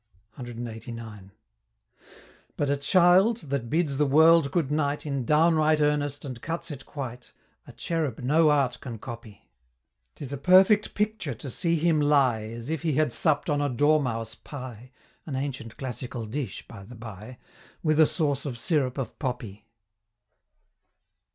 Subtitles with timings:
[0.39, 1.29] CLXXXIX.
[2.57, 6.87] But a child that bids the world good night In downright earnest and cuts it
[6.87, 7.33] quite
[7.67, 9.47] A Cherub no Art can copy,
[10.15, 13.69] 'Tis a perfect picture to see him lie As if he had supp'd on a
[13.69, 14.89] dormouse pie,
[15.27, 17.37] (An ancient classical dish, by the bye)
[17.83, 19.67] With a sauce of syrup of poppy.